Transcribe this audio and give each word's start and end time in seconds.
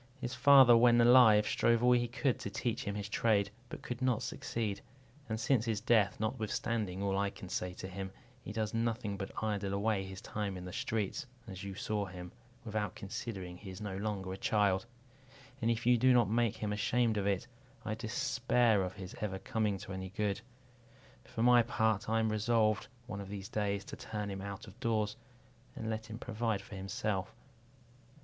His 0.19 0.33
father, 0.33 0.75
when 0.75 0.99
alive, 0.99 1.45
strove 1.45 1.83
all 1.83 1.91
he 1.91 2.07
could 2.07 2.39
to 2.39 2.49
teach 2.49 2.83
him 2.85 2.95
his 2.95 3.07
trade, 3.07 3.51
but 3.69 3.83
could 3.83 4.01
not 4.01 4.23
succeed; 4.23 4.81
and 5.29 5.39
since 5.39 5.63
his 5.63 5.79
death, 5.79 6.19
notwithstanding 6.19 7.03
all 7.03 7.19
I 7.19 7.29
can 7.29 7.49
say 7.49 7.75
to 7.75 7.87
him, 7.87 8.11
he 8.41 8.51
does 8.51 8.73
nothing 8.73 9.15
but 9.15 9.29
idle 9.43 9.75
away 9.75 10.03
his 10.03 10.19
time 10.19 10.57
in 10.57 10.65
the 10.65 10.73
streets, 10.73 11.27
as 11.47 11.63
you 11.63 11.75
saw 11.75 12.07
him, 12.07 12.31
without 12.65 12.95
considering 12.95 13.57
he 13.57 13.69
is 13.69 13.79
no 13.79 13.95
longer 13.97 14.33
a 14.33 14.37
child; 14.37 14.87
and 15.61 15.69
if 15.69 15.85
you 15.85 15.99
do 15.99 16.13
not 16.13 16.27
make 16.27 16.55
him 16.57 16.73
ashamed 16.73 17.15
of 17.17 17.27
it, 17.27 17.45
I 17.85 17.93
despair 17.93 18.81
of 18.81 18.95
his 18.95 19.15
ever 19.21 19.37
coming 19.37 19.77
to 19.77 19.93
any 19.93 20.09
good. 20.09 20.41
For 21.25 21.43
my 21.43 21.61
part, 21.61 22.09
I 22.09 22.19
am 22.19 22.29
resolved, 22.31 22.87
one 23.05 23.21
of 23.21 23.29
these 23.29 23.49
days, 23.49 23.85
to 23.85 23.95
turn 23.95 24.31
him 24.31 24.41
out 24.41 24.65
of 24.65 24.79
doors, 24.79 25.15
and 25.75 25.91
let 25.91 26.07
him 26.09 26.17
provide 26.17 26.63
for 26.63 26.73
himself." 26.75 27.35